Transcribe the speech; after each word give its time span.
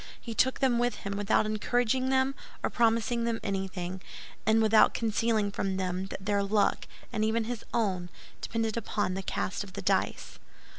He 0.19 0.33
took 0.33 0.61
them 0.61 0.79
with 0.79 0.95
him, 1.05 1.15
without 1.15 1.45
encouraging 1.45 2.09
them 2.09 2.33
or 2.63 2.71
promising 2.71 3.23
them 3.25 3.39
anything, 3.43 4.01
and 4.47 4.59
without 4.59 4.95
concealing 4.95 5.51
from 5.51 5.77
them 5.77 6.07
that 6.07 6.25
their 6.25 6.41
luck, 6.41 6.87
and 7.13 7.23
even 7.23 7.43
his 7.43 7.63
own, 7.71 8.09
depended 8.41 8.77
upon 8.77 9.13
the 9.13 9.21
cast 9.21 9.63
of 9.63 9.73
the 9.73 9.81
dice. 9.83 10.39